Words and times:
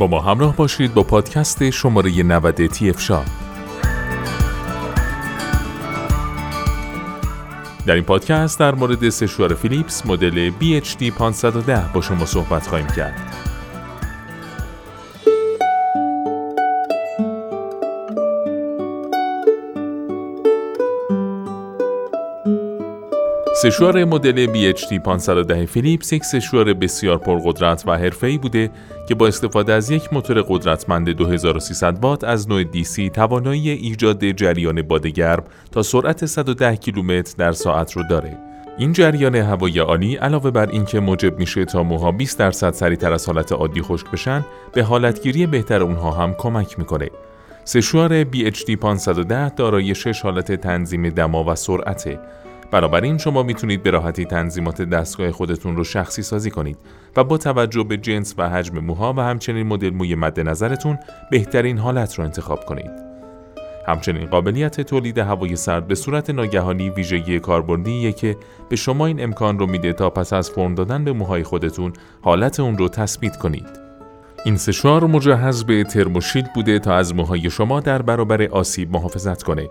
با 0.00 0.06
ما 0.06 0.20
همراه 0.20 0.56
باشید 0.56 0.94
با 0.94 1.02
پادکست 1.02 1.70
شماره 1.70 2.22
90 2.22 2.66
تی 2.66 2.94
شا. 2.98 3.22
در 7.86 7.94
این 7.94 8.04
پادکست 8.04 8.58
در 8.58 8.74
مورد 8.74 9.08
سشوار 9.08 9.54
فیلیپس 9.54 10.06
مدل 10.06 10.50
BHD 10.50 11.10
510 11.10 11.84
با 11.94 12.00
شما 12.00 12.26
صحبت 12.26 12.66
خواهیم 12.66 12.86
کرد. 12.86 13.49
سشوار 23.62 24.04
مدل 24.04 24.46
BHD 24.46 24.98
510 24.98 25.66
فیلیپس 25.66 26.12
یک 26.12 26.24
سشوار 26.24 26.74
بسیار 26.74 27.18
پرقدرت 27.18 27.84
و 27.86 27.98
حرفه‌ای 27.98 28.38
بوده 28.38 28.70
که 29.08 29.14
با 29.14 29.26
استفاده 29.26 29.72
از 29.72 29.90
یک 29.90 30.12
موتور 30.12 30.42
قدرتمند 30.48 31.10
2300 31.10 31.98
وات 32.02 32.24
از 32.24 32.48
نوع 32.48 32.64
DC 32.64 33.10
توانایی 33.12 33.70
ایجاد 33.70 34.30
جریان 34.30 34.82
بادگرم 34.82 35.44
تا 35.72 35.82
سرعت 35.82 36.26
110 36.26 36.76
کیلومتر 36.76 37.34
در 37.38 37.52
ساعت 37.52 37.92
رو 37.92 38.02
داره. 38.10 38.38
این 38.78 38.92
جریان 38.92 39.34
هوایی 39.34 39.78
عالی 39.78 40.16
علاوه 40.16 40.50
بر 40.50 40.68
اینکه 40.68 41.00
موجب 41.00 41.38
میشه 41.38 41.64
تا 41.64 41.82
موها 41.82 42.12
20 42.12 42.38
درصد 42.38 42.72
سریعتر 42.72 43.12
از 43.12 43.26
حالت 43.26 43.52
عادی 43.52 43.82
خشک 43.82 44.10
بشن، 44.10 44.44
به 44.72 44.82
حالتگیری 44.82 45.46
بهتر 45.46 45.82
اونها 45.82 46.10
هم 46.10 46.34
کمک 46.34 46.78
می‌کنه. 46.78 47.10
سشوار 47.64 48.24
BHD 48.24 48.76
510 48.76 49.48
دارای 49.48 49.94
6 49.94 50.20
حالت 50.20 50.52
تنظیم 50.52 51.08
دما 51.08 51.44
و 51.44 51.54
سرعته 51.54 52.18
بنابراین 52.70 53.18
شما 53.18 53.42
می‌تونید 53.42 53.82
به 53.82 53.90
راحتی 53.90 54.24
تنظیمات 54.24 54.82
دستگاه 54.82 55.30
خودتون 55.30 55.76
رو 55.76 55.84
شخصی 55.84 56.22
سازی 56.22 56.50
کنید 56.50 56.78
و 57.16 57.24
با 57.24 57.38
توجه 57.38 57.82
به 57.82 57.96
جنس 57.96 58.34
و 58.38 58.48
حجم 58.48 58.78
موها 58.78 59.14
و 59.16 59.20
همچنین 59.20 59.66
مدل 59.66 59.90
موی 59.90 60.14
مد 60.14 60.40
نظرتون 60.40 60.98
بهترین 61.30 61.78
حالت 61.78 62.14
رو 62.14 62.24
انتخاب 62.24 62.64
کنید. 62.64 62.90
همچنین 63.86 64.26
قابلیت 64.26 64.80
تولید 64.80 65.18
هوای 65.18 65.56
سرد 65.56 65.86
به 65.88 65.94
صورت 65.94 66.30
ناگهانی 66.30 66.90
ویژگی 66.90 67.40
کاربردیه 67.40 68.12
که 68.12 68.36
به 68.68 68.76
شما 68.76 69.06
این 69.06 69.22
امکان 69.22 69.58
رو 69.58 69.66
میده 69.66 69.92
تا 69.92 70.10
پس 70.10 70.32
از 70.32 70.50
فرم 70.50 70.74
دادن 70.74 71.04
به 71.04 71.12
موهای 71.12 71.42
خودتون 71.42 71.92
حالت 72.22 72.60
اون 72.60 72.78
رو 72.78 72.88
تثبیت 72.88 73.36
کنید. 73.36 73.80
این 74.44 74.56
سشوار 74.56 75.04
مجهز 75.04 75.64
به 75.64 75.84
ترموشیلد 75.84 76.52
بوده 76.54 76.78
تا 76.78 76.94
از 76.94 77.14
موهای 77.14 77.50
شما 77.50 77.80
در 77.80 78.02
برابر 78.02 78.42
آسیب 78.42 78.92
محافظت 78.92 79.42
کنه 79.42 79.70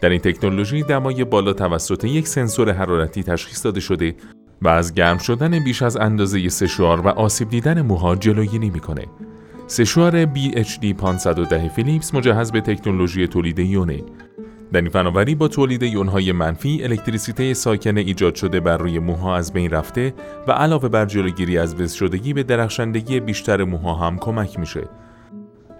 در 0.00 0.08
این 0.08 0.20
تکنولوژی 0.20 0.82
دمای 0.82 1.24
بالا 1.24 1.52
توسط 1.52 2.04
یک 2.04 2.28
سنسور 2.28 2.72
حرارتی 2.72 3.22
تشخیص 3.22 3.64
داده 3.64 3.80
شده 3.80 4.14
و 4.62 4.68
از 4.68 4.94
گرم 4.94 5.18
شدن 5.18 5.64
بیش 5.64 5.82
از 5.82 5.96
اندازه 5.96 6.48
سشوار 6.48 7.00
و 7.00 7.08
آسیب 7.08 7.48
دیدن 7.48 7.82
موها 7.82 8.16
جلوگیری 8.16 8.70
می‌کنه. 8.70 9.06
سشوار 9.66 10.26
BHD 10.26 10.94
510 10.94 11.68
فیلیپس 11.68 12.14
مجهز 12.14 12.52
به 12.52 12.60
تکنولوژی 12.60 13.26
تولید 13.26 13.58
یونه. 13.58 14.02
در 14.72 14.80
این 14.80 14.90
فناوری 14.90 15.34
با 15.34 15.48
تولید 15.48 15.82
یونهای 15.82 16.32
منفی 16.32 16.84
الکتریسیته 16.84 17.54
ساکن 17.54 17.96
ایجاد 17.96 18.34
شده 18.34 18.60
بر 18.60 18.76
روی 18.76 18.98
موها 18.98 19.36
از 19.36 19.52
بین 19.52 19.70
رفته 19.70 20.14
و 20.48 20.52
علاوه 20.52 20.88
بر 20.88 21.06
جلوگیری 21.06 21.58
از 21.58 21.80
وز 21.80 21.92
شدگی 21.92 22.32
به 22.32 22.42
درخشندگی 22.42 23.20
بیشتر 23.20 23.64
موها 23.64 23.94
هم 23.94 24.18
کمک 24.18 24.58
میشه. 24.58 24.88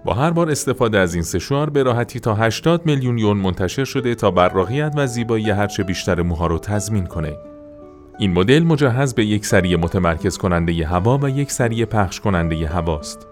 با 0.06 0.14
هر 0.14 0.30
بار 0.30 0.50
استفاده 0.50 0.98
از 0.98 1.14
این 1.14 1.22
سشوار 1.22 1.70
به 1.70 1.82
راحتی 1.82 2.20
تا 2.20 2.34
80 2.34 2.86
میلیون 2.86 3.18
یون 3.18 3.36
منتشر 3.36 3.84
شده 3.84 4.14
تا 4.14 4.30
براقیت 4.30 4.92
و 4.96 5.06
زیبایی 5.06 5.50
هرچه 5.50 5.82
بیشتر 5.82 6.22
موها 6.22 6.46
رو 6.46 6.58
تضمین 6.58 7.06
کنه. 7.06 7.36
این 8.18 8.32
مدل 8.32 8.62
مجهز 8.62 9.14
به 9.14 9.24
یک 9.24 9.46
سری 9.46 9.76
متمرکز 9.76 10.38
کننده 10.38 10.86
هوا 10.86 11.18
و 11.22 11.28
یک 11.28 11.52
سری 11.52 11.84
پخش 11.84 12.20
کننده 12.20 12.68
هواست. 12.68 13.26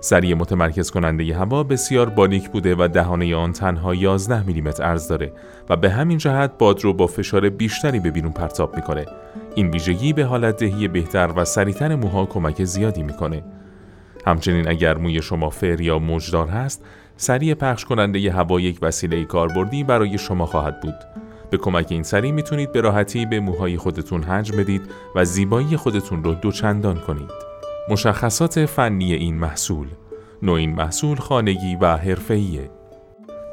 سری 0.00 0.34
متمرکز 0.34 0.90
کننده 0.90 1.36
هوا 1.36 1.62
بسیار 1.62 2.08
باریک 2.08 2.50
بوده 2.50 2.74
و 2.78 2.88
دهانه 2.88 3.36
آن 3.36 3.52
تنها 3.52 3.94
11 3.94 4.46
میلیمتر 4.46 4.82
عرض 4.82 5.08
داره 5.08 5.32
و 5.68 5.76
به 5.76 5.90
همین 5.90 6.18
جهت 6.18 6.52
باد 6.58 6.84
رو 6.84 6.92
با 6.92 7.06
فشار 7.06 7.48
بیشتری 7.48 8.00
به 8.00 8.10
بیرون 8.10 8.32
پرتاب 8.32 8.76
می‌کنه. 8.76 9.06
این 9.54 9.70
ویژگی 9.70 10.12
به 10.12 10.24
حالت 10.24 10.56
دهی 10.56 10.88
بهتر 10.88 11.32
و 11.36 11.44
سریعتر 11.44 11.94
موها 11.94 12.26
کمک 12.26 12.64
زیادی 12.64 13.02
می‌کنه. 13.02 13.42
همچنین 14.26 14.68
اگر 14.68 14.96
موی 14.96 15.22
شما 15.22 15.50
فر 15.50 15.80
یا 15.80 15.98
موجدار 15.98 16.48
هست، 16.48 16.84
سریع 17.16 17.54
پخش 17.54 17.84
کننده 17.84 18.20
ی 18.20 18.28
هوا 18.28 18.60
یک 18.60 18.78
وسیله 18.82 19.24
کاربردی 19.24 19.84
برای 19.84 20.18
شما 20.18 20.46
خواهد 20.46 20.80
بود. 20.80 20.94
به 21.50 21.56
کمک 21.56 21.86
این 21.90 22.02
سری 22.02 22.32
می‌تونید 22.32 22.72
به 22.72 22.80
راحتی 22.80 23.26
به 23.26 23.40
موهای 23.40 23.76
خودتون 23.76 24.22
حجم 24.22 24.56
بدید 24.56 24.82
و 25.14 25.24
زیبایی 25.24 25.76
خودتون 25.76 26.24
رو 26.24 26.34
دوچندان 26.34 26.96
کنید. 26.96 27.30
مشخصات 27.88 28.66
فنی 28.66 29.14
این 29.14 29.34
محصول 29.34 29.86
نوع 30.42 30.58
این 30.58 30.74
محصول 30.74 31.16
خانگی 31.16 31.76
و 31.80 31.96
حرفه‌ایه. 31.96 32.70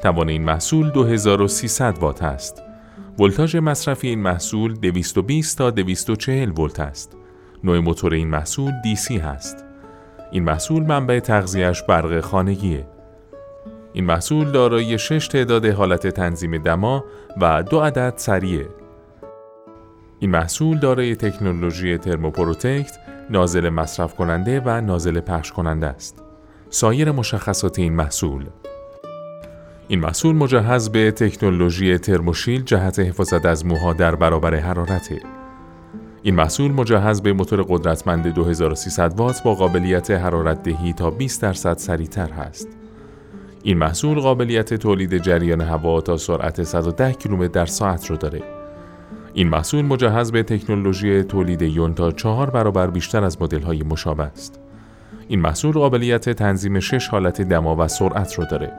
توان 0.02 0.30
این 0.30 0.44
محصول 0.44 0.90
2300 0.90 1.98
وات 1.98 2.24
است. 2.24 2.64
ولتاژ 3.20 3.56
مصرفی 3.56 4.08
این 4.08 4.20
محصول 4.20 4.74
220 4.74 5.58
تا 5.58 5.70
240 5.70 6.52
ولت 6.60 6.80
است. 6.80 7.18
نوع 7.64 7.80
موتور 7.80 8.14
این 8.14 8.28
محصول 8.28 8.72
DC 8.72 9.12
هست. 9.12 9.67
این 10.32 10.44
محصول 10.44 10.84
منبع 10.84 11.20
تغذیهش 11.20 11.84
برق 11.84 12.20
خانگیه. 12.20 12.88
این 13.94 14.06
محصول 14.06 14.52
دارای 14.52 15.00
شش 15.00 15.28
تعداد 15.28 15.66
حالت 15.66 16.08
تنظیم 16.08 16.58
دما 16.58 17.06
و 17.42 17.64
دو 17.64 17.80
عدد 17.80 18.14
سریه. 18.16 18.68
این 20.20 20.32
محصول 20.32 20.80
دارای 20.80 21.16
تکنولوژی 21.16 21.98
ThermoProtect، 21.98 22.98
نازل 23.30 23.70
متمرکز 23.70 24.16
کننده 24.16 24.62
و 24.66 24.82
نازل 24.82 25.20
پخش 25.20 25.52
کننده 25.52 25.88
است. 25.88 26.24
سایر 26.70 27.12
مشخصات 27.12 27.80
این 27.80 27.94
محصول 27.94 28.46
این 29.88 30.00
محصول 30.00 30.36
مجهز 30.36 30.90
به 30.90 31.12
تکنولوژی 31.12 31.98
ThermoShield 31.98 32.64
جهت 32.64 33.00
حفاظت 33.00 33.46
از 33.46 33.66
موها 33.66 33.94
در 33.94 34.16
برابر 34.16 34.56
حرارته. 34.56 35.37
این 36.28 36.36
محصول 36.36 36.72
مجهز 36.72 37.22
به 37.22 37.34
موتور 37.34 37.62
قدرتمند 37.70 38.28
2300 38.28 39.14
وات 39.20 39.44
با 39.44 39.56
قابلیت 39.56 40.12
حرارت 40.12 40.64
دهی 40.64 40.94
تا 40.94 41.10
20 41.12 41.42
درصد 41.42 41.78
سریعتر 41.78 42.30
هست. 42.30 42.68
این 43.64 43.78
محصول 43.78 44.20
قابلیت 44.20 44.74
تولید 44.74 45.18
جریان 45.18 45.62
هوا 45.62 46.02
تا 46.02 46.18
سرعت 46.18 46.64
110 46.64 47.14
کیلومتر 47.14 47.48
در 47.48 47.66
ساعت 47.66 48.06
رو 48.06 48.18
داره. 48.18 48.44
این 49.34 49.50
محصول 49.50 49.86
مجهز 49.86 50.32
به 50.32 50.44
تکنولوژی 50.44 51.24
تولید 51.24 51.62
یون 51.62 51.94
تا 51.94 52.12
چهار 52.12 52.50
برابر 52.50 52.88
بیشتر 52.88 53.24
از 53.24 53.38
های 53.66 53.84
مشابه 53.84 54.24
است. 54.24 54.60
این 55.28 55.40
محصول 55.40 55.72
قابلیت 55.72 56.30
تنظیم 56.30 56.80
شش 56.80 57.08
حالت 57.08 57.42
دما 57.42 57.76
و 57.80 57.88
سرعت 57.88 58.34
رو 58.34 58.46
داره. 58.52 58.74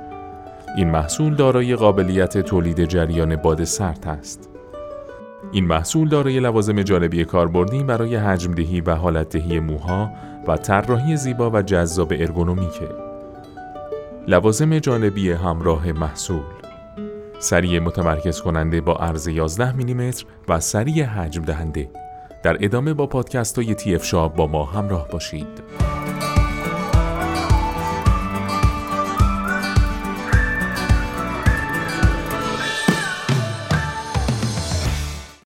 این 0.76 0.90
محصول 0.90 1.34
دارای 1.34 1.76
قابلیت 1.76 2.38
تولید 2.38 2.84
جریان 2.84 3.36
باد 3.36 3.64
سرد 3.64 4.04
است. 4.06 4.57
این 5.52 5.64
محصول 5.64 6.08
دارای 6.08 6.40
لوازم 6.40 6.82
جانبی 6.82 7.24
کاربردی 7.24 7.84
برای 7.84 8.16
حجم 8.16 8.54
دهی 8.54 8.80
و 8.80 8.94
حالت 8.94 9.28
دهی 9.28 9.60
موها 9.60 10.10
و 10.48 10.56
طراحی 10.56 11.16
زیبا 11.16 11.50
و 11.50 11.62
جذاب 11.62 12.12
ارگونومیکه. 12.12 12.88
لوازم 14.28 14.78
جانبی 14.78 15.30
همراه 15.30 15.92
محصول 15.92 16.42
سری 17.38 17.78
متمرکز 17.78 18.40
کننده 18.40 18.80
با 18.80 18.94
عرض 18.94 19.28
11 19.28 19.72
میلیمتر 19.72 20.24
و 20.48 20.60
سری 20.60 21.02
حجم 21.02 21.42
دهنده 21.42 21.90
در 22.42 22.56
ادامه 22.60 22.94
با 22.94 23.06
پادکست 23.06 23.58
های 23.58 23.74
تی 23.74 23.98
با 24.36 24.46
ما 24.46 24.64
همراه 24.64 25.08
باشید. 25.08 25.62